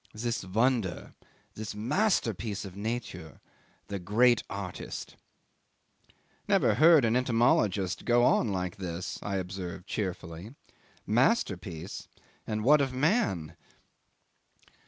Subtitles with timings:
[0.15, 1.13] This wonder;
[1.53, 3.39] this masterpiece of Nature
[3.85, 5.15] the great artist."
[6.47, 10.55] '"Never heard an entomologist go on like this," I observed cheerfully.
[11.05, 12.07] "Masterpiece!
[12.47, 13.55] And what of man?"